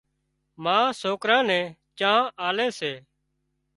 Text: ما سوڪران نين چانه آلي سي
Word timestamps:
ما 0.63 0.77
سوڪران 1.01 1.43
نين 1.49 1.65
چانه 1.99 2.29
آلي 2.47 2.67
سي 2.79 2.93